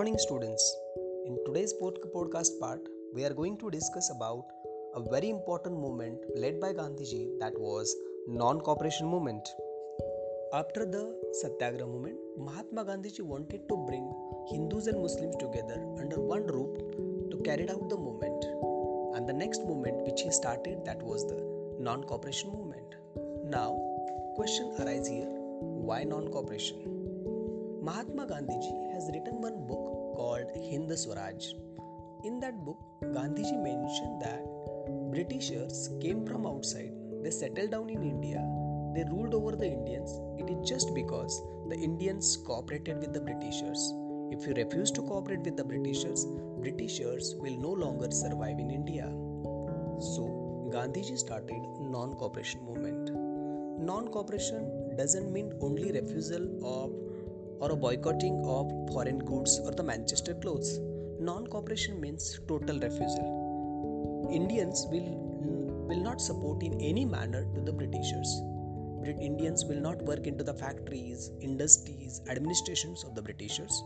[0.00, 0.64] morning, students.
[1.26, 2.80] In today's podcast part,
[3.14, 4.46] we are going to discuss about
[4.94, 7.94] a very important movement led by Gandhiji that was
[8.26, 9.46] non-cooperation movement.
[10.54, 11.02] After the
[11.42, 14.10] Satyagraha movement, Mahatma Gandhiji wanted to bring
[14.50, 16.78] Hindus and Muslims together under one roof
[17.32, 18.42] to carry out the movement.
[19.16, 21.42] And the next movement which he started that was the
[21.78, 22.94] non-cooperation movement.
[23.44, 23.70] Now,
[24.36, 25.28] question arises here:
[25.90, 26.86] Why non-cooperation?
[27.82, 29.84] Mahatma Gandhiji has written one book
[30.16, 31.44] called Hind Swaraj.
[32.22, 34.42] In that book, Gandhiji mentioned that
[35.10, 38.40] Britishers came from outside, they settled down in India,
[38.94, 40.10] they ruled over the Indians.
[40.38, 43.94] It is just because the Indians cooperated with the Britishers.
[44.32, 46.26] If you refuse to cooperate with the Britishers,
[46.60, 49.06] Britishers will no longer survive in India.
[50.12, 53.12] So, Gandhiji started non-cooperation movement.
[53.80, 56.99] Non-cooperation doesn't mean only refusal of
[57.60, 60.78] or a boycotting of foreign goods or the Manchester clothes.
[61.20, 64.28] Non cooperation means total refusal.
[64.32, 65.10] Indians will,
[65.88, 68.40] will not support in any manner to the Britishers.
[69.02, 73.82] Brit Indians will not work into the factories, industries, administrations of the Britishers.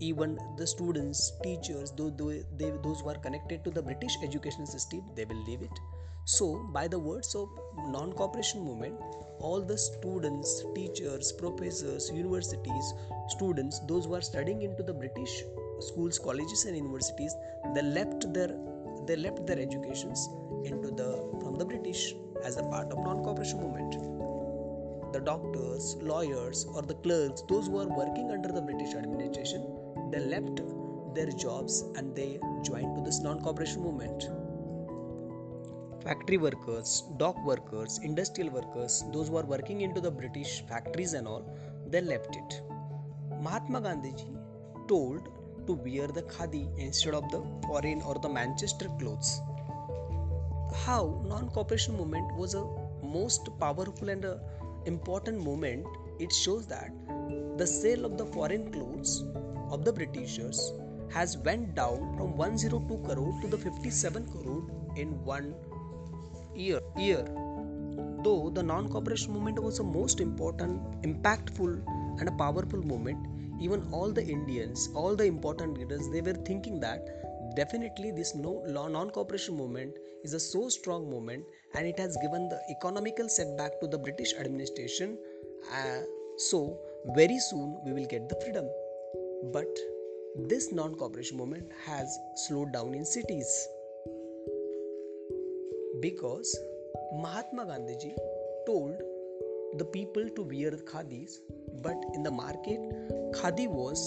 [0.00, 2.12] Even the students, teachers, those,
[2.56, 5.80] they, those who are connected to the British education system, they will leave it.
[6.26, 7.48] So, by the words of
[7.88, 8.98] non cooperation movement,
[9.44, 12.94] all the students, teachers, professors, universities,
[13.28, 15.44] students, those who are studying into the British
[15.80, 17.34] schools, colleges, and universities,
[17.74, 18.52] they left their
[19.06, 20.28] they left their educations
[20.64, 21.08] into the
[21.40, 25.12] from the British as a part of non-cooperation movement.
[25.12, 29.66] The doctors, lawyers, or the clerks, those who are working under the British administration,
[30.10, 30.62] they left
[31.18, 32.30] their jobs and they
[32.70, 34.26] joined to this non-cooperation movement
[36.04, 41.26] factory workers, dock workers, industrial workers, those who are working into the British factories and
[41.26, 41.44] all,
[41.88, 42.62] they left it.
[43.40, 44.36] Mahatma Gandhiji
[44.86, 45.28] told
[45.66, 49.40] to wear the khadi instead of the foreign or the Manchester clothes.
[50.84, 52.66] How non-cooperation movement was a
[53.02, 54.40] most powerful and a
[54.84, 55.86] important movement.
[56.18, 56.90] It shows that
[57.56, 59.24] the sale of the foreign clothes
[59.70, 60.72] of the Britishers
[61.10, 64.64] has went down from 102 crore to the 57 crore
[64.96, 65.54] in one
[66.56, 66.80] year.
[66.96, 67.24] year.
[68.22, 71.82] Though the non cooperation movement was the most important, impactful,
[72.20, 73.18] and a powerful movement,
[73.60, 77.06] even all the Indians, all the important leaders, they were thinking that
[77.56, 81.44] definitely this no non cooperation movement is a so strong movement
[81.74, 85.18] and it has given the economical setback to the British administration.
[85.72, 86.00] Uh,
[86.36, 86.78] so,
[87.14, 88.68] very soon we will get the freedom.
[89.52, 89.68] But
[90.48, 93.68] this non cooperation movement has slowed down in cities
[96.04, 96.48] because
[97.22, 98.14] Mahatma Gandhiji
[98.66, 98.94] told
[99.78, 101.40] the people to wear khadis,
[101.82, 102.80] but in the market,
[103.38, 104.00] khadi was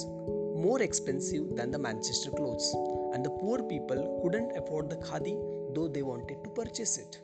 [0.66, 2.68] more expensive than the Manchester clothes,
[3.14, 5.36] and the poor people couldn't afford the khadi
[5.74, 7.20] though they wanted to purchase it.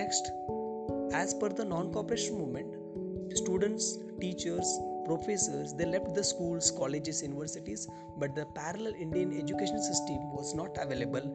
[0.00, 0.30] Next,
[1.12, 4.68] as per the non cooperation movement, students, teachers,
[5.06, 10.76] professors they left the schools, colleges, universities, but the parallel Indian education system was not
[10.86, 11.26] available.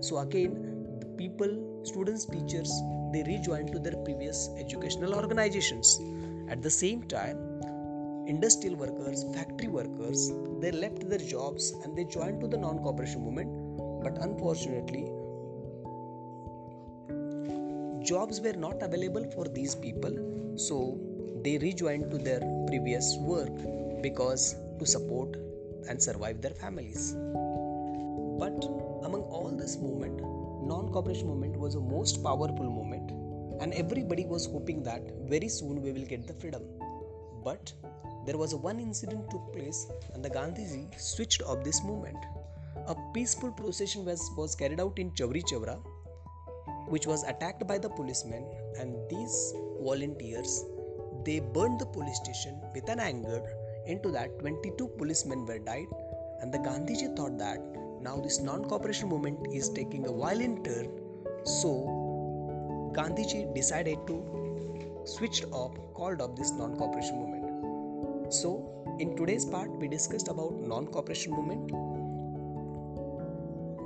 [0.00, 2.70] So, again, the people students teachers
[3.12, 5.98] they rejoined to their previous educational organizations.
[6.48, 7.38] At the same time
[8.26, 10.30] industrial workers factory workers
[10.60, 13.50] they left their jobs and they joined to the non cooperation movement.
[14.02, 15.04] But unfortunately
[18.02, 20.14] jobs were not available for these people
[20.56, 20.98] so
[21.44, 23.52] they rejoined to their previous work
[24.02, 25.36] because to support
[25.88, 27.12] and survive their families.
[28.42, 28.64] But
[29.04, 30.20] among all this movement
[30.62, 33.10] non-cooperation movement was the most powerful movement
[33.60, 36.62] and everybody was hoping that very soon we will get the freedom.
[37.44, 37.72] But
[38.26, 42.18] there was one incident took place and the gandhiji switched off this movement.
[42.86, 45.80] A peaceful procession was, was carried out in Chauri Chaura
[46.88, 48.44] which was attacked by the policemen
[48.78, 50.64] and these volunteers
[51.24, 53.42] they burned the police station with an anger.
[53.86, 55.86] Into that 22 policemen were died
[56.40, 57.60] and the gandhiji thought that
[58.02, 60.88] now, this non cooperation movement is taking a violent turn,
[61.44, 61.70] so
[62.96, 68.32] Gandhiji decided to switch off, called off this non cooperation movement.
[68.32, 71.70] So, in today's part, we discussed about non cooperation movement.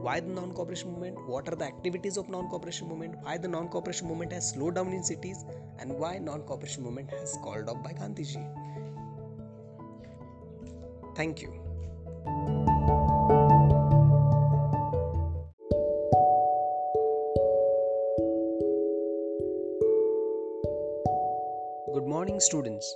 [0.05, 1.27] Why the non cooperation movement?
[1.27, 3.17] What are the activities of non cooperation movement?
[3.23, 5.45] Why the non cooperation movement has slowed down in cities?
[5.81, 8.47] And why non cooperation movement has called off by Gandhiji?
[11.17, 11.64] Thank you.
[22.47, 22.87] Students.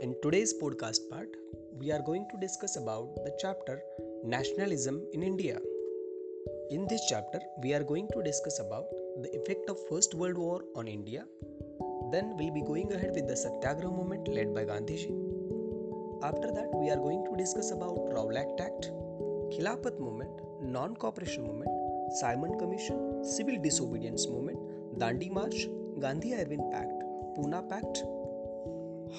[0.00, 1.28] In today's podcast part,
[1.78, 3.82] we are going to discuss about the chapter
[4.24, 5.58] Nationalism in India.
[6.70, 8.86] In this chapter, we are going to discuss about
[9.22, 11.24] the effect of First World War on India.
[12.12, 15.12] Then we'll be going ahead with the Satyagraha movement led by Gandhiji.
[16.22, 18.90] After that, we are going to discuss about Rowlatt Act,
[19.52, 20.30] Khilafat movement,
[20.62, 24.58] non-cooperation movement, Simon Commission, civil disobedience movement,
[24.98, 25.68] Dandi March,
[26.00, 27.04] Gandhi-Irwin Pact,
[27.36, 28.02] Pune Pact,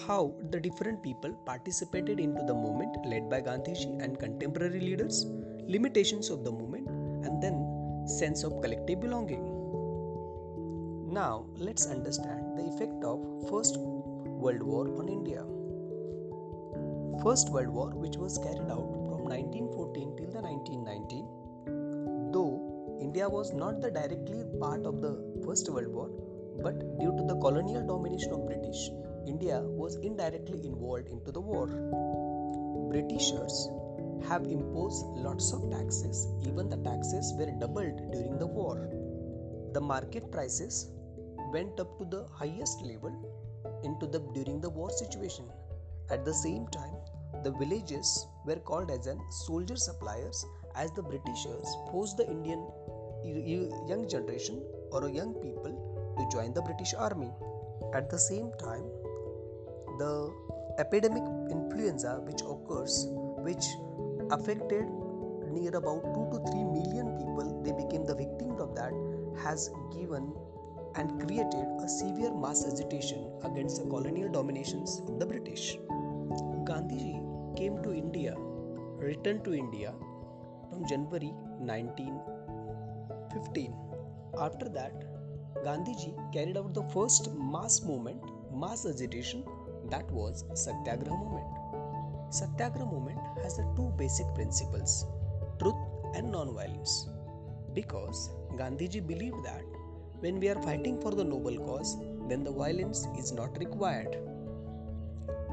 [0.06, 5.26] how the different people participated into the movement led by Gandhiji and contemporary leaders,
[5.68, 6.88] limitations of the movement,
[7.26, 9.44] and then sense of collective belonging.
[11.12, 15.44] Now let's understand the effect of First World War on India.
[17.22, 23.54] First World War, which was carried out from 1914 till the 1919, though India was
[23.54, 25.14] not the directly part of the
[25.46, 26.10] First World War,
[26.64, 28.90] but due to the colonial domination of British,
[29.26, 31.68] India was indirectly involved into the war.
[32.92, 33.70] Britishers
[34.28, 38.90] have imposed lots of taxes, even the taxes were doubled during the war.
[39.74, 40.90] The market prices
[41.54, 43.14] went up to the highest level
[43.84, 45.46] into the during the war situation.
[46.10, 46.96] At the same time,
[47.44, 50.46] the villages were called as an soldier suppliers
[50.76, 52.68] as the Britishers forced the Indian
[53.88, 57.32] young generation or young people to join the British army.
[57.94, 58.84] At the same time,
[60.02, 60.12] the
[60.84, 61.26] epidemic
[61.56, 62.94] influenza which occurs
[63.48, 63.66] which
[64.38, 64.86] affected
[65.56, 68.94] near about 2 to 3 million people they became the victims of that
[69.44, 69.60] has
[69.98, 70.26] given
[70.96, 73.20] and created a severe mass agitation
[73.50, 75.66] against the colonial dominations of the british.
[76.70, 77.16] Gandhiji
[77.60, 78.34] came to india
[79.10, 79.90] returned to india
[80.70, 81.32] from january
[81.70, 83.74] 1915
[84.48, 84.96] after that
[85.66, 87.24] gandhiji carried out the first
[87.56, 88.24] mass movement
[88.64, 89.42] mass agitation
[89.92, 92.34] that was Satyagraha movement.
[92.34, 95.06] Satyagraha movement has the two basic principles
[95.60, 95.76] truth
[96.16, 97.08] and non-violence.
[97.74, 99.64] Because Gandhiji believed that
[100.22, 101.98] when we are fighting for the noble cause,
[102.30, 104.18] then the violence is not required.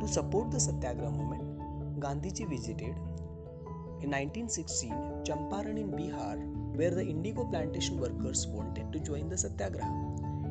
[0.00, 2.94] To support the Satyagraha movement, Gandhiji visited
[4.00, 4.90] in 1916
[5.24, 6.36] Champaran in Bihar,
[6.76, 9.90] where the indigo plantation workers wanted to join the Satyagraha.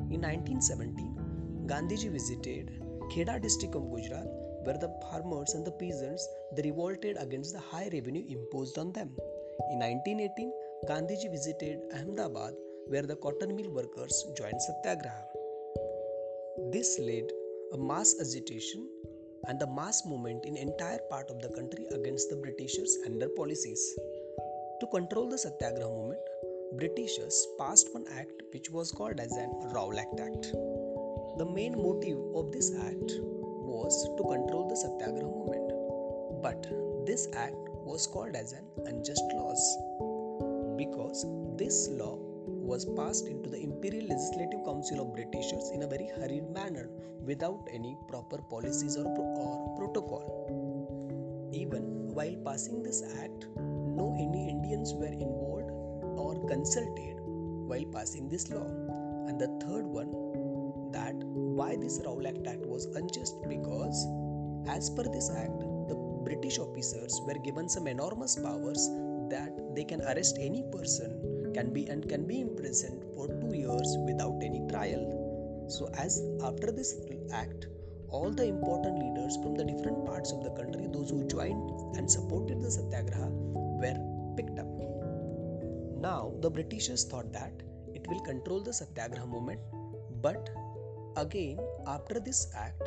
[0.10, 4.28] In 1917, Gandhiji visited Kheda district of Gujarat,
[4.64, 9.16] where the farmers and the peasants they revolted against the high revenue imposed on them.
[9.72, 10.52] In 1918,
[10.90, 12.54] Gandhiji visited Ahmedabad,
[12.88, 15.26] where the cotton mill workers joined Satyagraha.
[16.72, 17.30] This led
[17.74, 18.88] a mass agitation
[19.48, 23.30] and the mass movement in entire part of the country against the Britishers and their
[23.30, 23.82] policies.
[24.80, 26.22] To control the Satyagraha movement,
[26.74, 30.77] Britishers passed one act which was called as an Rowlatt Act.
[31.38, 36.66] The main motive of this act was to control the Satyagraha movement, but
[37.06, 37.56] this act
[37.86, 39.62] was called as an unjust laws
[40.78, 41.26] because
[41.58, 46.50] this law was passed into the Imperial Legislative Council of Britishers in a very hurried
[46.50, 46.90] manner
[47.22, 51.50] without any proper policies or, or protocol.
[51.54, 55.70] Even while passing this act, no any Indians were involved
[56.18, 58.66] or consulted while passing this law.
[59.28, 60.27] And the third one
[60.98, 61.16] that
[61.60, 64.06] why this Rowlatt Act was unjust because,
[64.78, 65.96] as per this act, the
[66.28, 68.90] British officers were given some enormous powers
[69.30, 73.96] that they can arrest any person can be and can be imprisoned for two years
[74.10, 75.06] without any trial.
[75.70, 76.96] So, as after this
[77.34, 77.68] act,
[78.10, 82.10] all the important leaders from the different parts of the country, those who joined and
[82.10, 83.98] supported the Satyagraha, were
[84.38, 84.68] picked up.
[86.00, 87.52] Now, the Britishers thought that
[87.94, 89.60] it will control the Satyagraha movement,
[90.22, 90.50] but
[91.18, 91.58] Again,
[91.88, 92.84] after this act,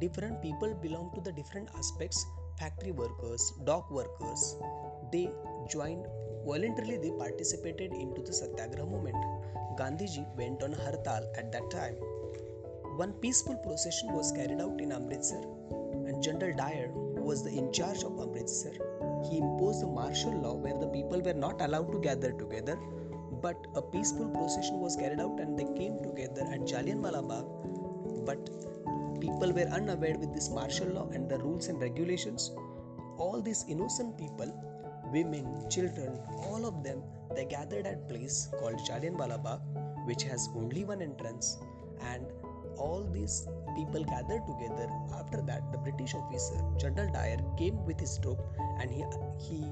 [0.00, 2.24] different people belong to the different aspects
[2.58, 4.56] factory workers, dock workers.
[5.12, 5.30] They
[5.70, 6.06] joined
[6.46, 9.16] voluntarily, they participated into the Satyagraha movement.
[9.78, 11.96] Gandhiji went on Hartal at that time.
[12.96, 15.42] One peaceful procession was carried out in Amritsar,
[16.06, 18.72] and General Dyer, was the in charge of Amritsar,
[19.28, 22.78] he imposed a martial law where the people were not allowed to gather together
[23.44, 27.48] but a peaceful procession was carried out and they came together at Jallianwala Bagh.
[28.28, 28.40] But
[29.20, 32.52] people were unaware with this martial law and the rules and regulations.
[33.18, 34.50] All these innocent people,
[35.12, 37.02] women, children, all of them,
[37.34, 39.60] they gathered at place called Jallianwala Bagh,
[40.06, 41.58] which has only one entrance.
[42.00, 42.26] And
[42.78, 43.46] all these
[43.76, 44.88] people gathered together.
[45.20, 48.40] After that, the British officer General Dyer came with his troop
[48.80, 49.04] and he
[49.38, 49.64] he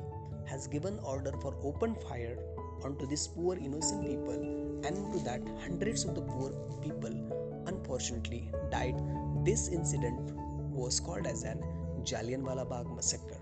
[0.47, 2.37] has given order for open fire
[2.85, 4.41] onto these poor innocent people
[4.85, 6.51] and into that hundreds of the poor
[6.83, 7.15] people
[7.67, 8.97] unfortunately died
[9.45, 10.33] this incident
[10.71, 11.63] was called as an
[12.05, 13.39] Jallianwala Bagh massacre.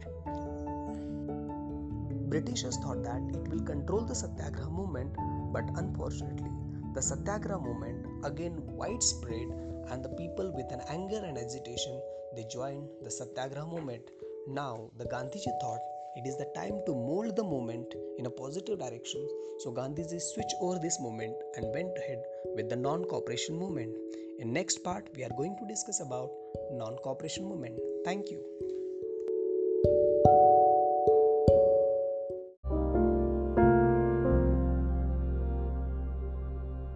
[2.28, 5.14] Britishers thought that it will control the Satyagraha movement,
[5.52, 6.50] but unfortunately,
[6.94, 9.49] the Satyagraha movement again widespread
[9.90, 12.00] and the people with an anger and agitation
[12.37, 14.02] they joined the Satyagraha movement.
[14.47, 15.80] Now the Gandhiji thought
[16.17, 19.25] it is the time to mold the moment in a positive direction.
[19.61, 22.23] So Gandhiji switched over this moment and went ahead
[22.57, 23.97] with the non-cooperation movement.
[24.40, 26.31] In next part, we are going to discuss about
[26.73, 27.79] non-cooperation movement.
[28.05, 28.43] Thank you.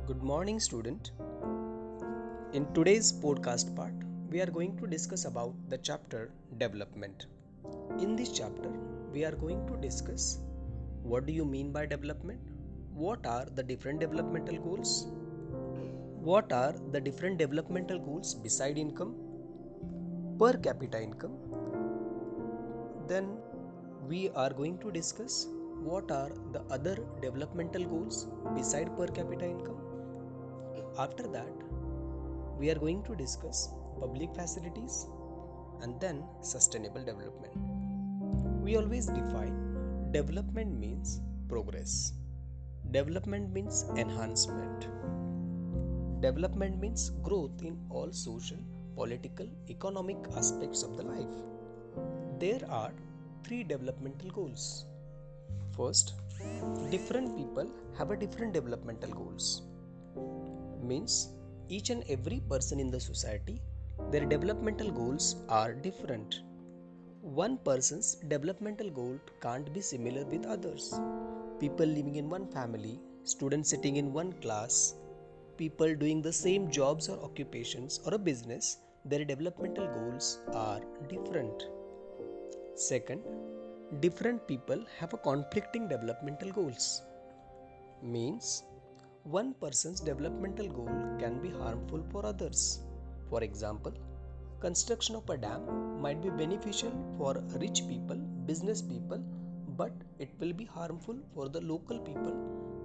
[0.09, 1.13] Good morning, student.
[2.53, 3.95] In today's podcast part,
[4.29, 7.27] we are going to discuss about the chapter development.
[8.01, 8.73] In this chapter,
[9.15, 10.39] we are going to discuss
[11.03, 12.41] what do you mean by development?
[12.93, 15.07] What are the different developmental goals?
[16.31, 19.15] What are the different developmental goals beside income?
[20.39, 21.37] Per capita income.
[23.09, 23.37] Then
[24.09, 25.47] we are going to discuss
[25.93, 29.85] what are the other developmental goals beside per capita income
[30.99, 31.53] after that,
[32.59, 33.69] we are going to discuss
[33.99, 35.07] public facilities
[35.83, 37.74] and then sustainable development.
[38.65, 39.57] We always define
[40.11, 42.15] development means progress,
[42.93, 44.87] development means enhancement,
[46.23, 48.57] development means growth in all social,
[48.95, 51.35] political, economic aspects of the life.
[52.39, 52.93] There are
[53.45, 54.87] three developmental goals.
[55.77, 56.15] First,
[56.91, 59.63] different people have a different developmental goals
[60.83, 61.29] means
[61.69, 63.61] each and every person in the society
[64.11, 66.41] their developmental goals are different
[67.25, 71.01] one person's developmental goal can't be similar with others.
[71.59, 74.95] People living in one family students sitting in one class
[75.57, 78.77] people doing the same jobs or occupations or a business
[79.07, 81.63] their developmental goals are different.
[82.75, 83.23] Second
[84.01, 87.01] different people have a conflicting developmental goals.
[88.03, 88.65] Means
[89.23, 92.81] one person's developmental goal can be harmful for others.
[93.31, 93.95] For example,
[94.61, 99.23] construction of a dam might be beneficial for rich people, business people,
[99.77, 102.35] but it will be harmful for the local people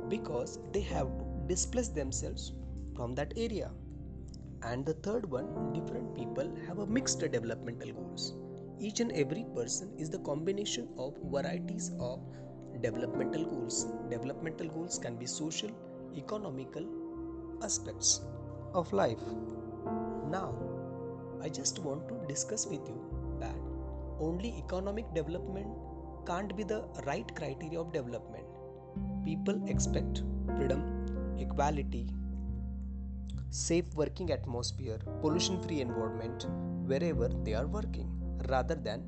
[0.09, 2.53] because they have to displace themselves
[2.95, 3.71] from that area.
[4.63, 8.33] And the third one, different people have a mixed developmental goals.
[8.79, 12.19] Each and every person is the combination of varieties of
[12.81, 13.85] developmental goals.
[14.09, 15.69] Developmental goals can be social,
[16.15, 16.85] economical
[17.61, 18.21] aspects
[18.73, 19.19] of life.
[20.29, 20.53] Now,
[21.41, 23.55] I just want to discuss with you that
[24.19, 25.67] only economic development
[26.25, 28.45] can't be the right criteria of development.
[29.25, 30.23] People expect
[30.57, 32.09] freedom, equality,
[33.49, 36.45] safe working atmosphere, pollution free environment
[36.85, 38.09] wherever they are working
[38.49, 39.03] rather than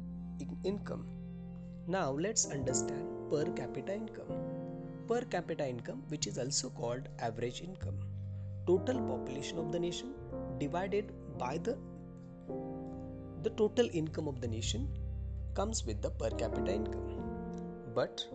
[0.64, 1.06] income.
[1.88, 4.62] Now, let's understand per capita income
[5.12, 7.98] per capita income, which is also called average income.
[8.66, 10.14] Total population of the nation
[10.58, 11.78] divided by the
[13.44, 14.88] the total income of the nation
[15.54, 17.08] comes with the per capita income.
[17.96, 18.26] But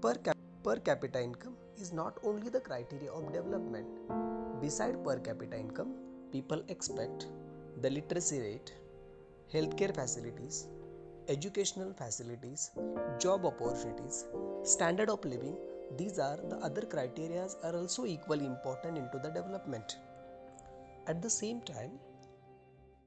[0.00, 3.86] per, cap- per capita income is not only the criteria of development.
[4.60, 5.94] Beside per capita income,
[6.32, 7.26] people expect
[7.82, 8.72] the literacy rate,
[9.52, 10.66] healthcare facilities,
[11.28, 12.70] educational facilities,
[13.18, 14.26] job opportunities,
[14.62, 15.56] standard of living
[15.96, 19.98] these are the other criterias are also equally important into the development
[21.06, 21.92] at the same time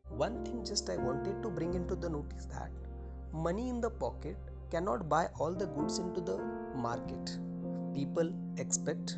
[0.10, 2.72] one thing just i wanted to bring into the notice that
[3.32, 4.38] money in the pocket
[4.72, 6.38] cannot buy all the goods into the
[6.76, 7.38] market.
[7.94, 9.18] People expect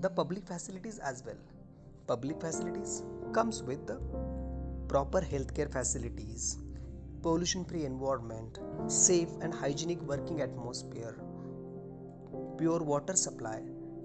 [0.00, 1.36] the public facilities as well.
[2.06, 3.02] Public facilities
[3.32, 4.00] comes with the
[4.88, 6.58] proper healthcare facilities
[7.22, 11.16] pollution free environment safe and hygienic working atmosphere
[12.58, 13.60] pure water supply,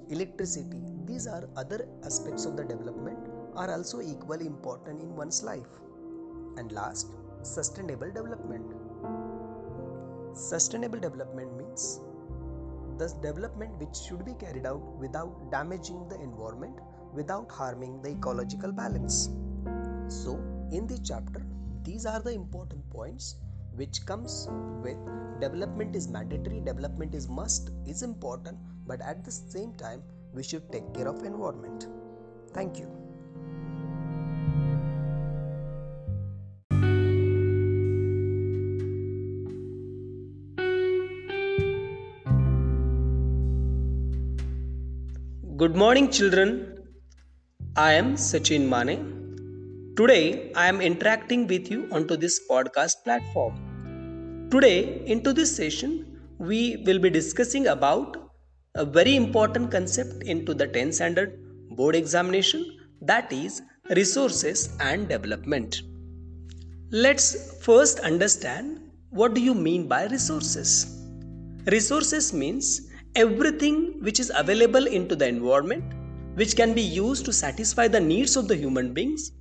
[0.09, 3.19] electricity, these are other aspects of the development
[3.55, 5.67] are also equally important in one's life.
[6.61, 7.07] And last,
[7.41, 8.67] sustainable development.
[10.35, 11.99] Sustainable development means
[12.99, 16.75] the development which should be carried out without damaging the environment,
[17.15, 19.29] without harming the ecological balance.
[20.07, 20.39] So,
[20.71, 21.43] in this chapter,
[21.83, 23.37] these are the important points
[23.73, 24.47] which comes
[24.83, 24.97] with
[25.39, 30.03] development is mandatory development is must is important but at the same time
[30.33, 31.87] we should take care of environment
[32.53, 33.00] thank you
[45.61, 46.49] Good morning, children.
[47.75, 48.93] I am Sachin Mane.
[49.95, 54.47] Today, I am interacting with you onto this podcast platform.
[54.49, 58.17] Today, into this session, we will be discussing about
[58.73, 61.37] a very important concept into the 10th standard
[61.75, 62.65] board examination
[63.03, 65.83] that is resources and development.
[66.89, 68.79] Let's first understand
[69.11, 70.71] what do you mean by resources?
[71.67, 75.83] Resources means everything which is available into the environment
[76.35, 79.33] which can be used to satisfy the needs of the human beings.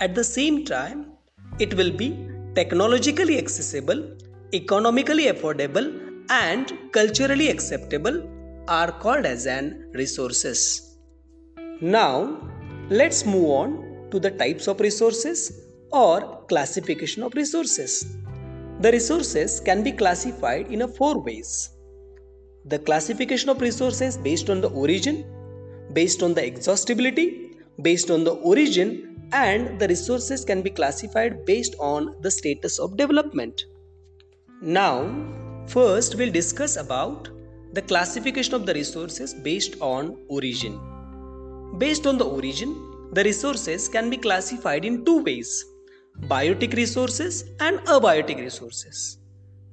[0.00, 1.12] At the same time,
[1.58, 4.16] it will be technologically accessible,
[4.54, 8.26] economically affordable, and culturally acceptable
[8.66, 10.98] are called as an resources.
[11.82, 12.40] Now,
[12.88, 15.52] let's move on to the types of resources
[15.92, 18.16] or classification of resources.
[18.80, 21.70] The resources can be classified in a four ways.
[22.68, 25.24] The classification of resources based on the origin,
[25.92, 31.74] based on the exhaustibility, based on the origin, and the resources can be classified based
[31.78, 33.64] on the status of development.
[34.60, 34.94] Now,
[35.66, 37.28] first we'll discuss about
[37.72, 40.78] the classification of the resources based on origin.
[41.78, 42.74] Based on the origin,
[43.12, 45.64] the resources can be classified in two ways
[46.22, 49.17] biotic resources and abiotic resources.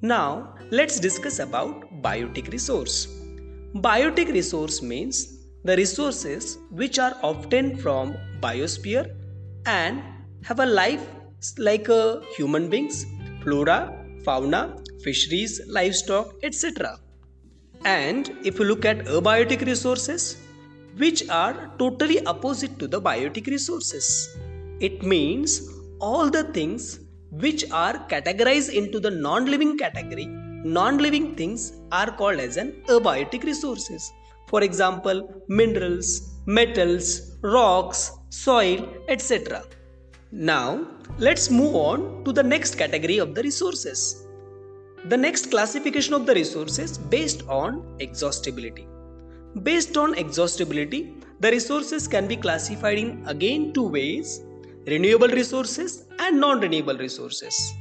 [0.06, 3.08] Now, let's discuss about biotic resource.
[3.74, 9.16] Biotic resource means the resources which are obtained from biosphere
[9.66, 10.04] and
[10.44, 11.04] have a life
[11.58, 13.04] like a human beings,
[13.42, 13.80] flora,
[14.24, 17.00] fauna, fisheries, livestock, etc.
[17.84, 20.38] And if you look at abiotic resources,
[20.98, 24.38] which are totally opposite to the biotic resources,
[24.80, 25.68] it means
[26.00, 27.00] all the things
[27.40, 30.26] which are categorized into the non-living category.
[30.26, 34.12] Non-living things are called as an abiotic resources.
[34.48, 39.64] For example minerals metals rocks soil etc
[40.32, 40.86] now
[41.18, 44.28] let's move on to the next category of the resources.
[45.06, 48.86] The next classification of the resources based on exhaustibility.
[49.64, 54.42] Based on exhaustibility the resources can be classified in again two ways
[54.88, 57.74] renewable resources and non renewable resources.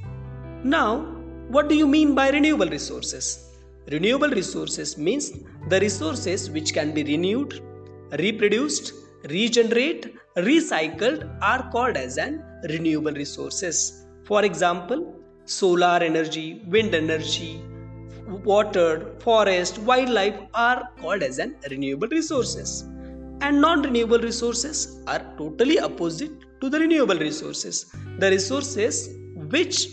[0.63, 1.01] Now,
[1.49, 3.51] what do you mean by renewable resources?
[3.91, 5.33] Renewable resources means
[5.69, 7.61] the resources which can be renewed,
[8.19, 8.95] reproduced,
[9.29, 14.07] regenerate, recycled are called as an renewable resources.
[14.25, 15.15] For example,
[15.45, 17.63] solar energy, wind energy,
[18.27, 22.85] water, forest, wildlife are called as an renewable resources.
[23.43, 27.93] And non-renewable resources are totally opposite to the renewable resources.
[28.19, 29.09] The resources
[29.51, 29.89] which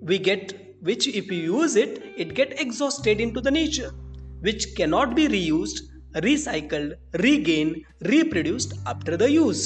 [0.00, 3.92] we get which if you use it it get exhausted into the nature
[4.40, 5.82] which cannot be reused
[6.26, 9.64] recycled regained reproduced after the use.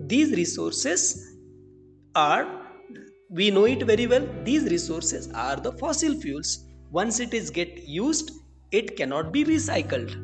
[0.00, 1.36] These resources
[2.14, 2.46] are
[3.30, 6.64] we know it very well these resources are the fossil fuels.
[6.90, 8.32] Once it is get used
[8.72, 10.16] it cannot be recycled.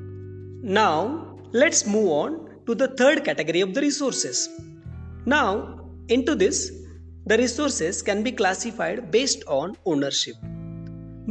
[0.63, 4.49] Now let's move on to the third category of the resources
[5.27, 6.71] now, into this,
[7.25, 10.35] the resources can be classified based on ownership.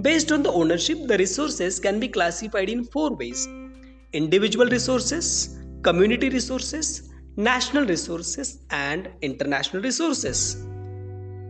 [0.01, 3.47] Based on the ownership, the resources can be classified in four ways
[4.13, 10.63] individual resources, community resources, national resources, and international resources.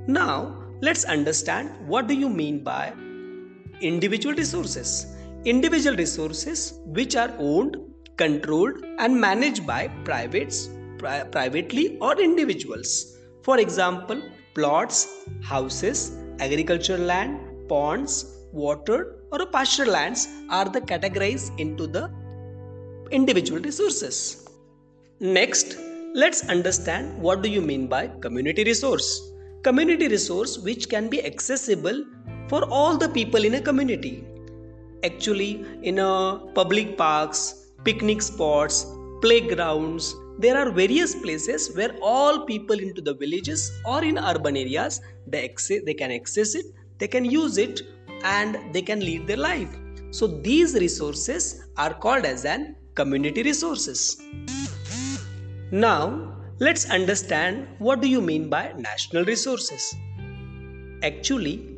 [0.07, 2.93] Now, let's understand what do you mean by
[3.79, 5.15] individual resources.
[5.45, 7.77] Individual resources which are owned,
[8.17, 10.69] controlled, and managed by privates
[11.03, 13.17] pri- privately or individuals.
[13.47, 14.21] For example,
[14.55, 14.99] plots,
[15.41, 15.99] houses,
[16.39, 18.13] agricultural land, ponds,
[18.53, 18.99] water,
[19.31, 22.03] or pasture lands are the categorized into the
[23.11, 24.47] individual resources.
[25.19, 25.77] Next,
[26.13, 29.07] let's understand what do you mean by community resource.
[29.63, 32.03] Community resource which can be accessible
[32.49, 34.25] for all the people in a community.
[35.03, 38.85] Actually, in a public parks, picnic spots,
[39.21, 45.01] playgrounds, there are various places where all people into the villages or in urban areas
[45.27, 46.65] they access, they can access it
[46.97, 47.81] they can use it
[48.23, 49.69] and they can lead their life.
[50.11, 54.21] So these resources are called as an community resources.
[55.71, 59.93] Now let's understand what do you mean by national resources.
[61.01, 61.69] Actually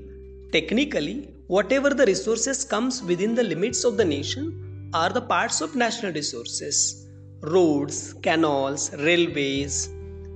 [0.52, 5.76] technically whatever the resources comes within the limits of the nation are the parts of
[5.76, 7.05] national resources
[7.46, 9.90] roads, canals, railways,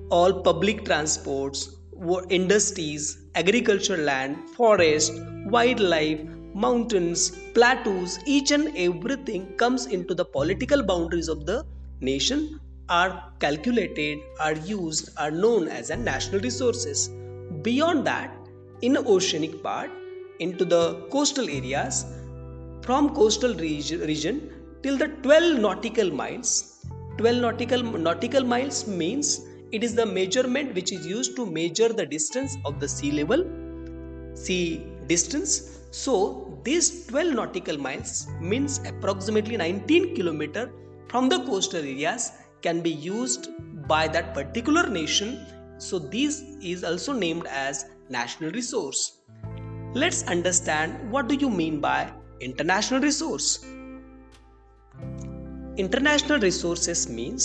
[0.09, 1.75] all public transports,
[2.29, 5.13] industries, agricultural land, forest,
[5.47, 6.21] wildlife,
[6.53, 11.65] mountains, plateaus, each and everything comes into the political boundaries of the
[12.01, 17.09] nation are calculated, are used, are known as a national resources.
[17.61, 18.35] Beyond that,
[18.81, 19.91] in oceanic part,
[20.39, 22.05] into the coastal areas
[22.81, 24.49] from coastal region
[24.81, 26.78] till the 12 nautical miles
[27.19, 29.41] 12 nautical nautical miles means
[29.77, 33.41] it is the measurement which is used to measure the distance of the sea level
[34.43, 35.79] sea distance.
[35.91, 36.13] So
[36.63, 40.71] these 12 nautical miles means approximately 19 kilometer
[41.09, 43.49] from the coastal areas can be used
[43.87, 45.45] by that particular nation.
[45.77, 49.19] So this is also named as national resource.
[49.93, 53.65] Let's understand what do you mean by international resource
[55.79, 57.43] international resources means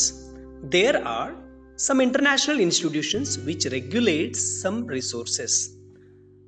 [0.76, 1.34] there are
[1.76, 5.76] some international institutions which regulate some resources.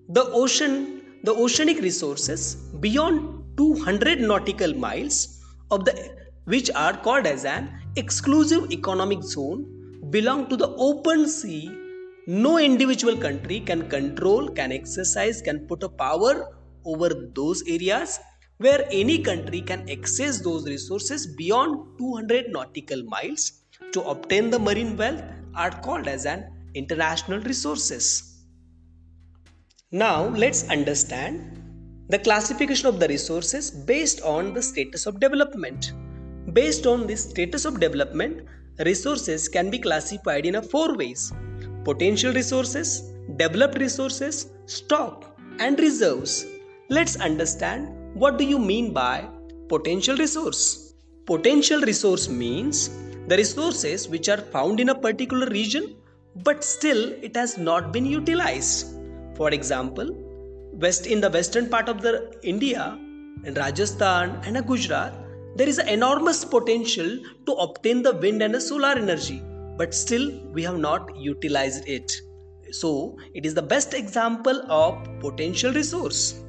[0.08, 5.94] The ocean, the oceanic resources beyond 200 nautical miles of the
[6.44, 9.64] which are called as an exclusive economic zone
[10.10, 11.70] belong to the open sea
[12.26, 16.34] no individual country can control can exercise can put a power
[16.84, 18.20] over those areas
[18.58, 24.96] where any country can access those resources beyond 200 nautical miles to obtain the marine
[24.96, 25.22] wealth
[25.54, 28.44] are called as an international resources.
[29.92, 31.62] Now let's understand
[32.08, 35.92] the classification of the resources based on the status of development.
[36.52, 38.46] Based on this status of development,
[38.84, 41.32] resources can be classified in a four ways.
[41.84, 46.46] Potential resources, developed resources, stock and reserves.
[46.88, 49.28] Let's understand what do you mean by
[49.68, 50.94] potential resource.
[51.26, 52.88] Potential resource means
[53.28, 55.96] the resources which are found in a particular region
[56.36, 58.94] but still it has not been utilized.
[59.36, 60.14] For example
[60.84, 62.98] west in the western part of the india
[63.44, 65.14] in rajasthan and gujarat
[65.56, 67.10] there is an enormous potential
[67.46, 69.42] to obtain the wind and the solar energy
[69.76, 72.12] but still we have not utilized it.
[72.70, 76.45] So it is the best example of potential resource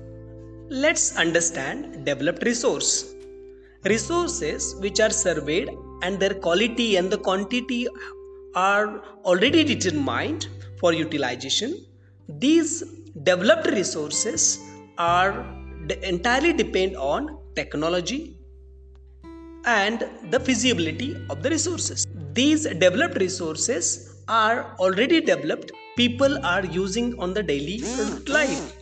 [0.69, 3.13] let's understand developed resource
[3.85, 5.69] resources which are surveyed
[6.03, 7.87] and their quality and the quantity
[8.53, 10.47] are already determined
[10.79, 11.85] for utilization.
[12.27, 12.83] These
[13.23, 14.59] developed resources
[14.97, 15.45] are
[16.03, 18.35] entirely depend on technology
[19.65, 22.05] and the feasibility of the resources.
[22.33, 27.81] These developed resources are already developed, people are using on the daily
[28.27, 28.76] life.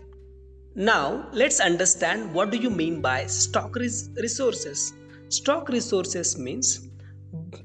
[0.78, 4.92] Now let's understand what do you mean by stock res- resources.
[5.30, 6.90] Stock resources means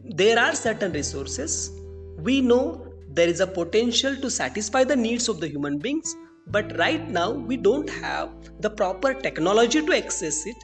[0.04, 1.72] there are certain resources.
[2.18, 6.14] We know there is a potential to satisfy the needs of the human beings
[6.46, 10.56] but right now we don't have the proper technology to access it.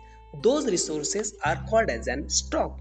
[0.45, 2.79] Those resources are called as an stock.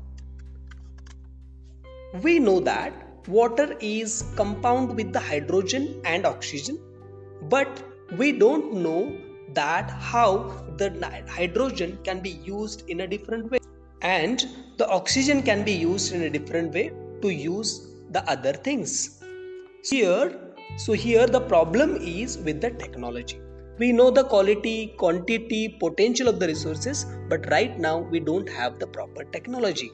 [2.22, 2.94] We know that
[3.28, 6.80] water is compound with the hydrogen and oxygen
[7.50, 7.82] but
[8.16, 10.90] we don't know that how the
[11.28, 13.60] hydrogen can be used in a different way
[14.02, 14.46] and
[14.78, 19.24] the oxygen can be used in a different way to use the other things.
[19.84, 20.46] Here
[20.78, 23.40] so here the problem is with the technology.
[23.78, 28.80] We know the quality quantity potential of the resources but right now we don't have
[28.80, 29.92] the proper technology.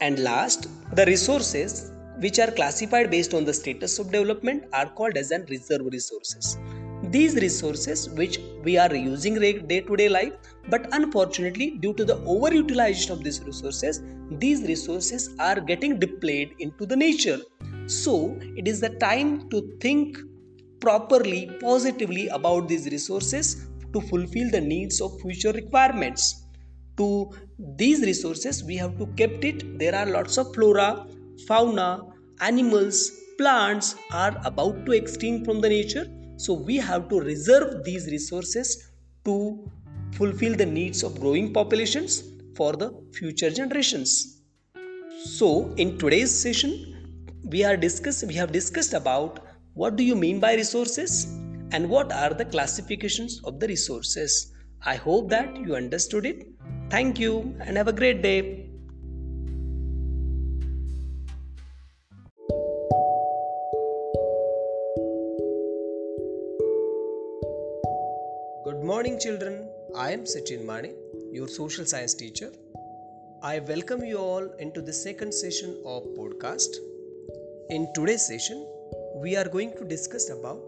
[0.00, 5.16] And last the resources which are classified based on the status of development are called
[5.16, 6.58] as an reserve resources
[7.02, 10.32] these resources which we are using day to day life
[10.68, 14.02] but unfortunately due to the overutilization of these resources
[14.38, 17.40] these resources are getting depleted into the nature.
[17.86, 20.18] So it is the time to think
[20.80, 26.44] properly positively about these resources to fulfill the needs of future requirements.
[26.96, 27.32] To
[27.76, 29.78] these resources we have to kept it.
[29.78, 31.06] There are lots of flora
[31.46, 32.02] fauna
[32.40, 36.06] animals plants are about to extinct from the nature
[36.42, 38.68] so we have to reserve these resources
[39.26, 39.34] to
[40.12, 42.22] fulfill the needs of growing populations
[42.54, 44.42] for the future generations.
[45.24, 46.72] So in today's session,
[47.44, 49.40] we are discuss we have discussed about
[49.74, 51.24] what do you mean by resources
[51.72, 54.52] and what are the classifications of the resources.
[54.84, 56.46] I hope that you understood it.
[56.88, 58.69] Thank you and have a great day.
[69.20, 69.68] Children.
[69.94, 70.94] I am Sachin Mane,
[71.30, 72.50] your social science teacher.
[73.42, 76.76] I welcome you all into the second session of podcast.
[77.68, 78.66] In today's session,
[79.16, 80.62] we are going to discuss about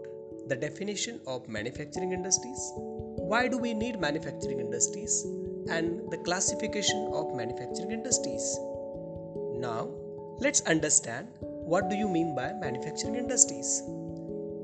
[0.49, 2.61] the definition of manufacturing industries,
[3.31, 5.25] why do we need manufacturing industries,
[5.71, 8.45] and the classification of manufacturing industries.
[9.65, 9.89] Now,
[10.37, 13.81] let's understand what do you mean by manufacturing industries.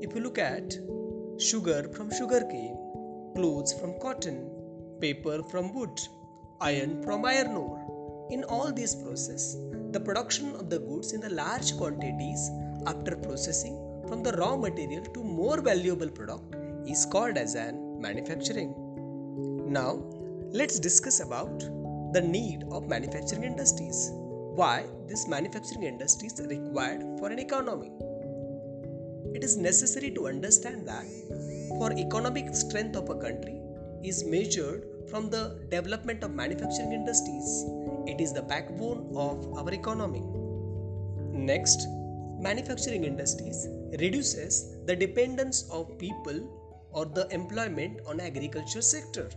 [0.00, 0.78] If you look at
[1.38, 2.79] sugar from sugarcane,
[3.40, 4.38] clothes from cotton,
[5.00, 5.98] paper from wood,
[6.60, 8.26] iron from iron ore.
[8.30, 9.56] In all these process,
[9.92, 12.50] the production of the goods in the large quantities
[12.86, 13.76] after processing
[14.06, 16.54] from the raw material to more valuable product
[16.86, 18.74] is called as an manufacturing.
[19.78, 20.02] Now,
[20.50, 21.60] let's discuss about
[22.12, 24.10] the need of manufacturing industries.
[24.60, 27.90] Why this manufacturing industry is required for an economy.
[29.34, 31.06] It is necessary to understand that
[31.78, 33.60] for economic strength of a country
[34.02, 37.64] is measured from the development of manufacturing industries.
[38.06, 40.22] It is the backbone of our economy.
[41.32, 41.86] Next,
[42.38, 46.38] manufacturing industries reduces the dependence of people
[46.92, 49.28] or the employment on agriculture sector.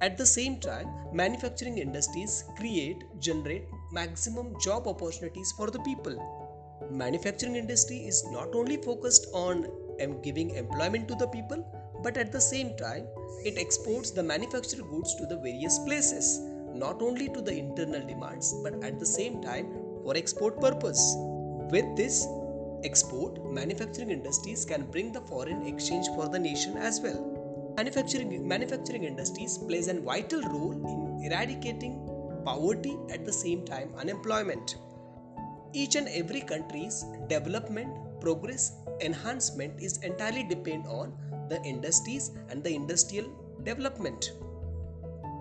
[0.00, 6.16] At the same time, manufacturing industries create generate maximum job opportunities for the people.
[6.90, 9.66] Manufacturing industry is not only focused on
[10.22, 11.64] giving employment to the people,
[12.02, 13.06] but at the same time,
[13.44, 16.40] it exports the manufactured goods to the various places,
[16.74, 19.66] not only to the internal demands, but at the same time
[20.04, 21.14] for export purpose.
[21.70, 22.26] With this
[22.84, 27.74] export, manufacturing industries can bring the foreign exchange for the nation as well.
[27.76, 32.08] Manufacturing, manufacturing industries plays a vital role in eradicating
[32.44, 34.76] poverty at the same time unemployment.
[35.72, 41.12] Each and every country's development, progress, enhancement is entirely depend on
[41.48, 43.28] the industries and the industrial
[43.64, 44.32] development.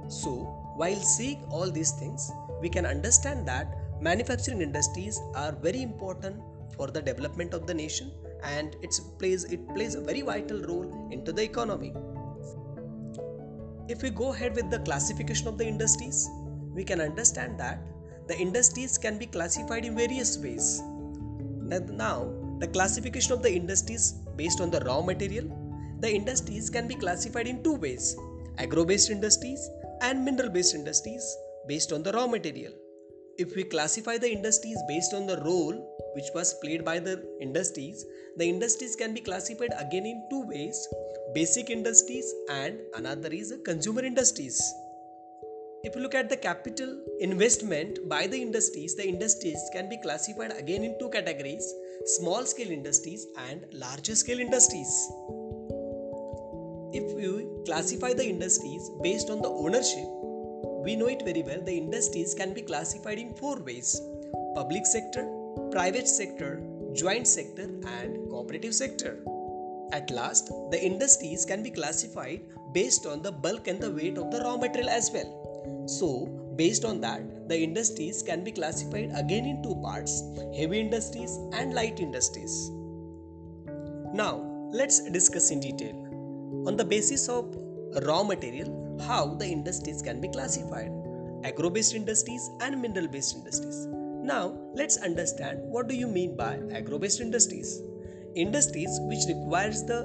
[0.08, 0.32] So,
[0.76, 6.42] while seeing all these things, we can understand that manufacturing industries are very important
[6.76, 8.12] for the development of the nation
[8.44, 11.94] and it plays it plays a very vital role into the economy
[13.92, 16.30] if we go ahead with the classification of the industries,
[16.74, 17.80] we can understand that
[18.28, 20.82] the industries can be classified in various ways.
[21.62, 25.48] Now, the classification of the industries based on the raw material,
[26.00, 28.16] the industries can be classified in two ways
[28.58, 29.62] agro based industries
[30.02, 31.26] and mineral based industries
[31.68, 32.74] based on the raw material.
[33.38, 35.76] If we classify the industries based on the role
[36.16, 38.06] which was played by the industries,
[38.38, 40.88] the industries can be classified again in two ways
[41.34, 44.62] basic industries and another is consumer industries.
[45.84, 50.54] If you look at the capital investment by the industries, the industries can be classified
[50.56, 51.68] again in two categories
[52.06, 54.92] small scale industries and larger scale industries.
[56.94, 60.06] If you classify the industries based on the ownership,
[60.86, 64.00] we know it very well the industries can be classified in four ways
[64.54, 65.26] public sector,
[65.72, 66.62] private sector,
[66.94, 69.18] joint sector, and cooperative sector.
[69.94, 72.42] At last, the industries can be classified
[72.72, 75.41] based on the bulk and the weight of the raw material as well.
[75.92, 80.24] So, based on that, the industries can be classified again in two parts
[80.56, 82.72] heavy industries and light industries.
[84.14, 84.34] Now,
[84.72, 85.96] let's discuss in detail
[86.66, 87.54] on the basis of
[88.06, 88.70] raw material
[89.06, 90.92] how the industries can be classified
[91.44, 93.86] agro based industries and mineral based industries.
[94.24, 97.82] Now, let's understand what do you mean by agro based industries
[98.36, 100.00] industries which requires the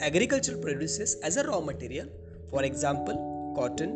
[0.00, 2.08] agricultural produces as a raw material
[2.50, 3.92] for example cotton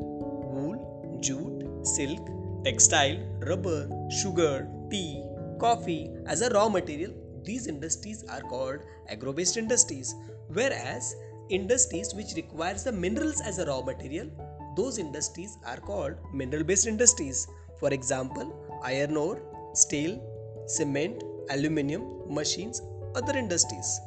[1.21, 2.29] jute silk
[2.65, 5.23] textile rubber sugar tea
[5.59, 6.11] coffee.
[6.27, 7.13] As a raw material
[7.45, 10.15] these industries are called agro based industries.
[10.49, 11.15] Whereas
[11.49, 14.29] industries which requires the minerals as a raw material
[14.77, 17.47] those industries are called mineral based industries.
[17.79, 19.41] For example iron ore
[19.75, 20.21] steel
[20.67, 22.03] cement aluminum
[22.33, 22.83] machines
[23.15, 24.01] other industries.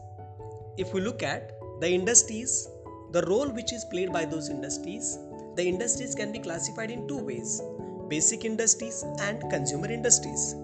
[0.78, 2.68] If we look at the industries,
[3.12, 5.18] the role which is played by those industries,
[5.56, 7.62] the industries can be classified in two ways
[8.08, 10.56] basic industries and consumer industries.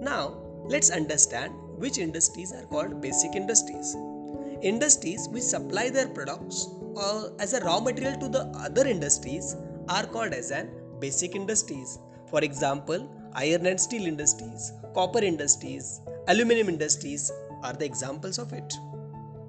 [0.00, 3.96] Now, let's understand which industries are called basic industries.
[4.62, 9.56] Industries which supply their products uh, as a raw material to the other industries
[9.88, 11.98] are called as an basic industries.
[12.30, 17.30] For example, iron and steel industries, copper industries, aluminum industries,
[17.62, 18.72] are the examples of it.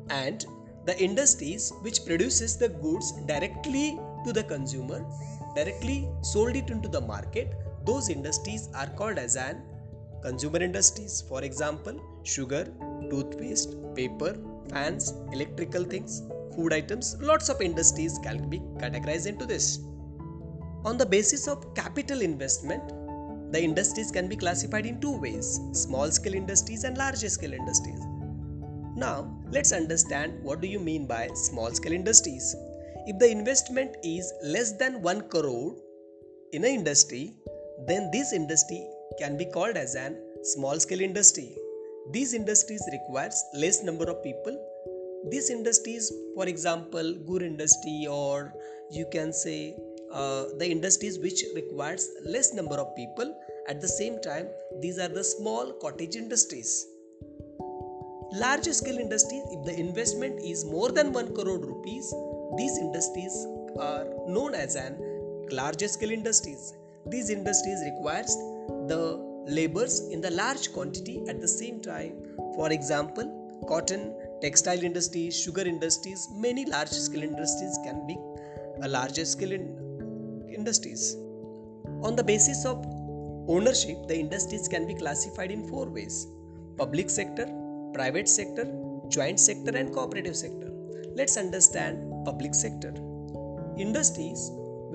[0.10, 0.46] And
[0.86, 5.06] the industries which produces the goods directly to the consumer,
[5.56, 7.54] directly sold it into the market,
[7.86, 9.62] those industries are called as an
[10.22, 11.22] consumer industries.
[11.28, 12.68] For example, sugar,
[13.10, 14.38] toothpaste, paper,
[14.70, 16.24] fans, electrical things,
[16.56, 19.80] food items, lots of industries can be categorized into this.
[20.86, 22.84] On the basis of capital investment,
[23.52, 28.00] the industries can be classified in two ways small scale industries and large scale industries.
[28.96, 32.56] Now, let's understand what do you mean by small scale industries.
[33.10, 35.76] If the investment is less than 1 crore
[36.54, 37.34] in an industry,
[37.88, 38.82] then this industry
[39.20, 41.58] can be called as an small scale industry.
[42.12, 44.56] These industries requires less number of people
[45.28, 48.54] these industries for example gur industry or
[48.90, 49.76] you can say
[50.12, 53.36] uh, the industries which requires less number of people
[53.68, 54.48] at the same time
[54.82, 56.88] these are the small cottage industries
[58.44, 62.14] large scale industries if the investment is more than 1 crore rupees
[62.58, 63.46] these industries
[63.80, 64.98] are known as an
[65.52, 66.74] large scale industries.
[67.08, 68.36] These industries requires
[68.88, 72.14] the labors in the large quantity at the same time.
[72.56, 73.36] For example
[73.68, 78.18] cotton textile industries sugar industries many large scale industries can be
[78.82, 81.16] a larger scale in industries.
[82.02, 82.86] On the basis of
[83.48, 86.28] ownership the industries can be classified in four ways.
[86.78, 87.48] Public sector
[87.94, 88.66] private sector
[89.10, 90.72] joint sector and cooperative sector.
[91.16, 92.94] Let's understand public sector
[93.86, 94.44] industries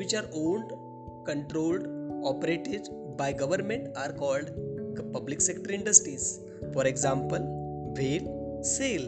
[0.01, 0.71] which are owned
[1.31, 1.87] controlled
[2.33, 2.89] operated
[3.23, 4.51] by government are called
[5.15, 6.41] public sector industries.
[6.73, 7.43] For example,
[7.97, 8.25] BHEL,
[8.63, 9.05] SAIL.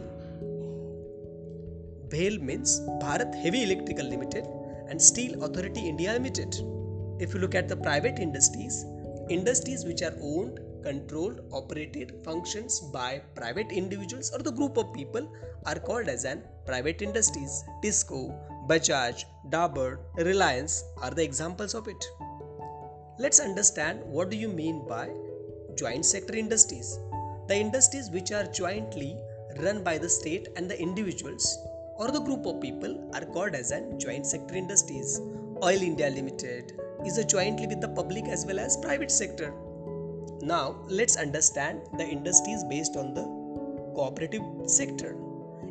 [2.10, 4.46] BHEL means Bharat Heavy Electrical Limited
[4.88, 6.54] and Steel Authority India Limited.
[7.18, 8.84] If you look at the private industries,
[9.28, 15.28] industries which are owned, controlled, operated, functions by private individuals or the group of people
[15.64, 17.64] are called as an private industries.
[17.83, 18.35] TISCO,
[18.68, 22.05] Bajaj, Dabur, Reliance are the examples of it.
[23.18, 25.09] Let's understand what do you mean by
[25.76, 26.98] joint sector industries.
[27.48, 29.16] The industries which are jointly
[29.61, 31.59] run by the state and the individuals
[31.96, 35.20] or the group of people are called as an joint sector industries.
[35.62, 39.55] Oil India Limited is a jointly with the public as well as private sector.
[40.42, 43.22] Now let's understand the industries based on the
[43.94, 45.16] cooperative sector.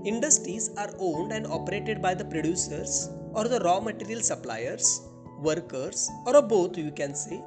[0.06, 5.02] Industries are owned and operated by the producers or the raw material suppliers
[5.40, 7.44] workers or both you can say.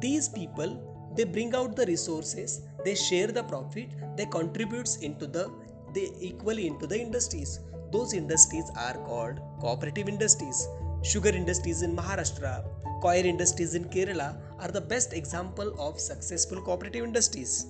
[0.00, 3.88] These people they bring out the resources they share the profit
[4.18, 5.50] they contributes into the
[5.94, 7.60] they equally into the industries.
[7.90, 10.68] Those industries are called cooperative industries.
[11.02, 12.66] Sugar industries in maharashtra
[13.00, 17.64] coir industries in kerala are the best example of successful cooperative industries.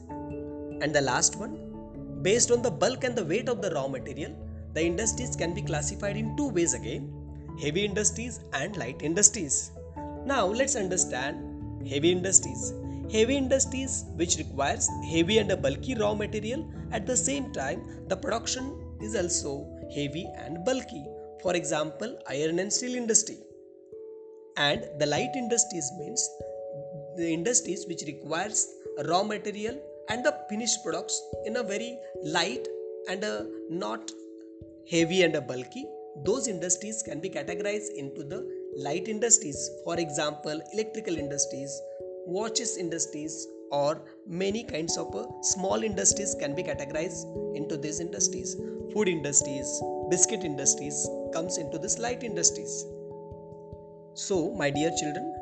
[0.81, 1.64] And the last one
[2.29, 4.33] based on the bulk and the weight of the raw material
[4.75, 7.05] the industries can be classified in two ways again
[7.63, 9.71] heavy industries and light industries.
[10.27, 12.73] Now let's understand heavy industries.
[13.13, 18.17] Heavy industries which requires heavy and a bulky raw material at the same time the
[18.17, 19.53] production is also
[19.95, 21.05] heavy and bulky.
[21.43, 23.39] For example, iron and steel industry.
[24.57, 26.29] And the light industries means
[27.17, 28.67] the industries which requires
[29.09, 29.79] raw material
[30.11, 32.67] and the finished products in a very light
[33.09, 34.11] and a not
[34.91, 35.85] heavy and a bulky
[36.23, 39.71] those industries can be categorized into the light industries.
[39.85, 41.81] For example electrical industries
[42.27, 48.57] watches industries or many kinds of uh, small industries can be categorized into these industries.
[48.93, 52.85] Food industries biscuit industries comes into this light industries.
[54.15, 55.35] So my dear children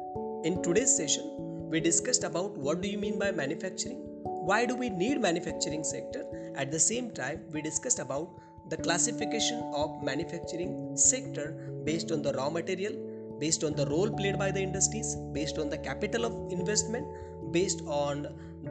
[0.45, 4.12] in today's session we discussed about what do you mean by manufacturing
[4.45, 6.25] why do we need manufacturing sector?
[6.57, 8.29] At the same time we discussed about
[8.69, 11.47] the classification of manufacturing sector
[11.85, 12.95] based on the raw material
[13.39, 17.07] based on the role played by the industries based on the capital of investment
[17.53, 18.23] based on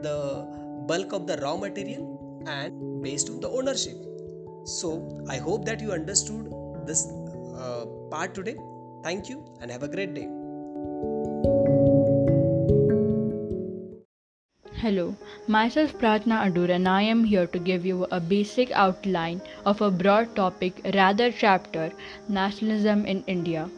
[0.02, 0.16] the
[0.86, 3.96] bulk of the raw material and based on the ownership.
[4.64, 6.52] So i hope that you understood
[6.86, 7.06] this
[7.56, 8.56] uh, part today.
[9.02, 10.28] Thank you and have a great day
[14.82, 15.14] Hello,
[15.46, 19.92] myself Pratna Adur and I am here to give you a basic outline of a
[19.92, 21.92] broad topic, rather chapter,
[22.28, 23.70] nationalism in India.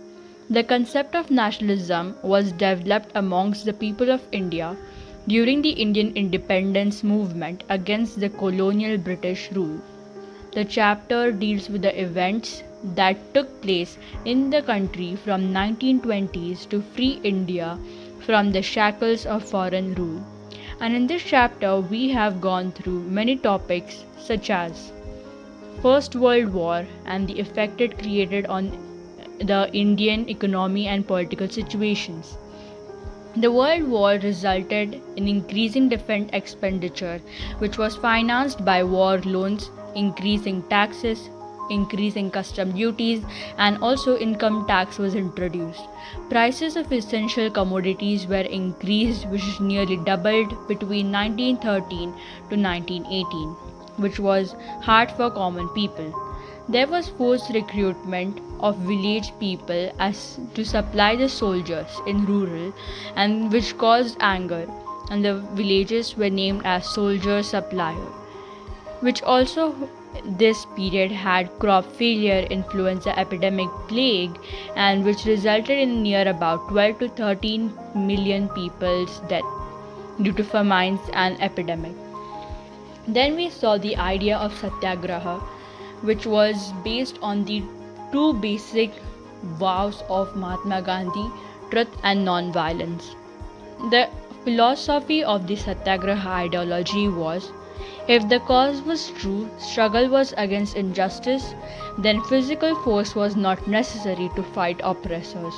[0.49, 4.79] The concept of nationalism was developed amongst the people of India
[5.29, 9.83] during the Indian independence movement against the colonial British rule.
[10.53, 12.63] The chapter deals with the events
[12.95, 17.79] that took place in the country from 1920s to free India
[18.21, 20.25] from the shackles of foreign rule
[20.81, 24.93] and in this chapter we have gone through many topics such as
[25.83, 28.71] First World War and the effect it created on
[29.39, 32.39] the Indian economy and political situations.
[33.37, 37.21] The World War resulted in increasing defense expenditure,
[37.59, 41.29] which was financed by war loans, increasing taxes,
[41.71, 43.25] increasing custom duties
[43.59, 45.83] and also income tax was introduced.
[46.31, 52.13] Prices of essential commodities were increased which nearly doubled between 1913
[52.51, 53.49] to 1918
[53.97, 56.13] which was hard for common people.
[56.69, 62.73] There was forced recruitment of village people as to supply the soldiers in rural
[63.17, 64.67] and which caused anger
[65.11, 68.09] and the villages were named as soldier supplier
[69.01, 69.75] which also
[70.25, 74.39] this period had crop failure, influenza epidemic, plague,
[74.77, 79.45] and which resulted in near about 12 to 13 million people's death
[80.23, 81.95] due to famines and epidemic.
[83.07, 85.41] Then we saw the idea of satyagraha,
[86.03, 87.63] which was based on the
[88.13, 88.93] two basic
[89.43, 91.31] vows of Mahatma Gandhi
[91.71, 93.15] truth and non-violence.
[93.91, 94.09] The
[94.45, 97.51] philosophy of the satyagraha ideology was
[98.07, 101.55] if the cause was true, struggle was against injustice,
[101.99, 105.55] then physical force was not necessary to fight oppressors.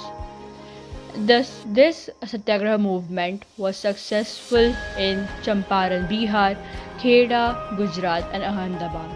[1.17, 6.57] This, this satyagraha movement was successful in Champaran, Bihar,
[6.99, 9.11] Kheda, Gujarat, and Ahmedabad.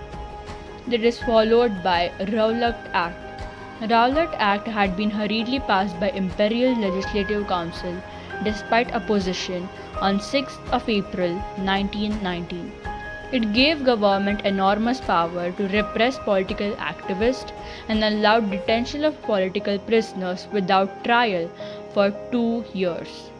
[0.90, 3.42] It is followed by Rowlatt Act.
[3.90, 7.94] Rowlatt Act had been hurriedly passed by Imperial Legislative Council
[8.42, 9.68] despite opposition
[10.00, 12.79] on 6th of April 1919.
[13.32, 17.52] It gave government enormous power to repress political activists
[17.88, 21.48] and allowed detention of political prisoners without trial
[21.94, 23.30] for 2 years.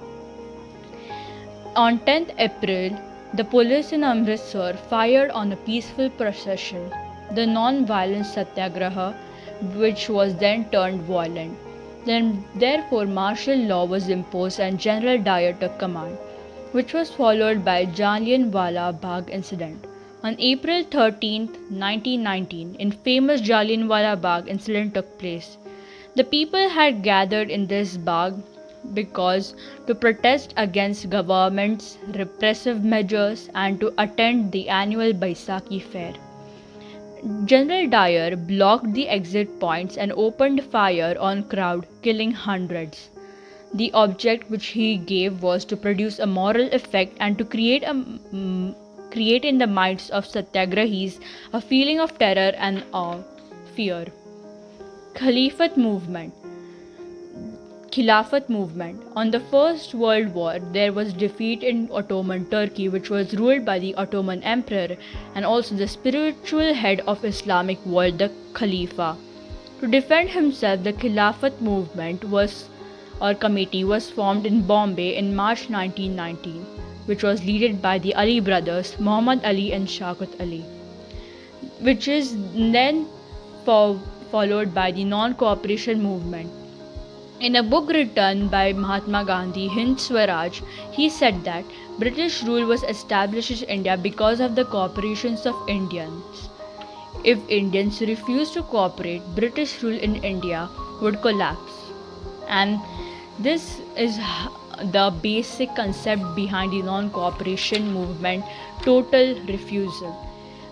[1.74, 2.96] On 10th April,
[3.34, 6.88] the police in Amritsar fired on a peaceful procession,
[7.34, 9.14] the non-violent satyagraha,
[9.74, 11.58] which was then turned violent.
[12.04, 16.16] Then, therefore, martial law was imposed and General Dyer took command
[16.72, 19.84] which was followed by Jallianwala Bagh incident.
[20.22, 25.58] On April 13, 1919, in famous Jallianwala Bagh incident took place.
[26.14, 28.34] The people had gathered in this Bagh
[28.94, 29.54] because
[29.86, 36.14] to protest against government's repressive measures and to attend the annual Baisakhi fair.
[37.44, 43.09] General Dyer blocked the exit points and opened fire on crowd killing hundreds.
[43.74, 47.94] The object which he gave was to produce a moral effect and to create a
[47.94, 48.74] mm,
[49.10, 51.20] create in the minds of satyagrahis
[51.52, 53.18] a feeling of terror and awe,
[53.74, 54.06] fear.
[55.14, 56.32] Khalifat movement
[57.90, 59.02] Khilafat movement.
[59.16, 63.80] On the First World War, there was defeat in Ottoman Turkey, which was ruled by
[63.80, 64.96] the Ottoman Emperor
[65.34, 69.16] and also the spiritual head of Islamic world, the Khalifa.
[69.80, 72.68] To defend himself, the Khilafat movement was
[73.20, 76.64] or committee was formed in Bombay in March 1919,
[77.06, 80.64] which was led by the Ali brothers, Muhammad Ali and Shaukat Ali,
[81.80, 83.06] which is then
[83.64, 84.00] fo-
[84.30, 86.50] followed by the non-cooperation movement.
[87.40, 90.60] In a book written by Mahatma Gandhi, Hind Swaraj,
[90.92, 91.64] he said that
[91.98, 96.50] British rule was established in India because of the cooperations of Indians.
[97.24, 100.68] If Indians refused to cooperate, British rule in India
[101.00, 101.72] would collapse.
[102.48, 102.78] And
[103.42, 104.18] this is
[104.96, 108.44] the basic concept behind the non cooperation movement
[108.82, 110.14] total refusal.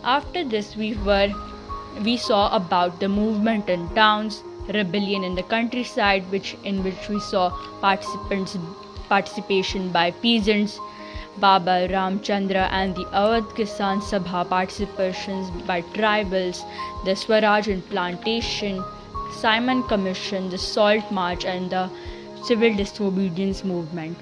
[0.05, 1.33] After this, we were
[2.05, 7.21] we saw about the movement in towns, rebellion in the countryside, which in which we
[7.21, 7.51] saw
[7.81, 8.57] participants
[9.09, 10.79] participation by peasants,
[11.39, 16.63] Baba Ramchandra and the Awadh Kisan Sabha participations by tribals,
[17.05, 18.85] the Swaraj and plantation,
[19.33, 21.91] Simon Commission, the Salt March, and the
[22.45, 24.17] civil disobedience movement.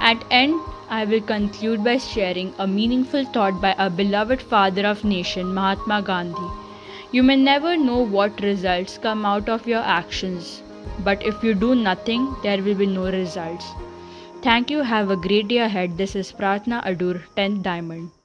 [0.00, 5.04] At end, I will conclude by sharing a meaningful thought by our beloved father of
[5.04, 6.48] nation Mahatma Gandhi.
[7.12, 10.62] You may never know what results come out of your actions,
[11.04, 13.66] but if you do nothing, there will be no results.
[14.42, 14.82] Thank you.
[14.82, 15.96] Have a great day ahead.
[15.96, 18.15] This is Pratna Adur, 10th Diamond.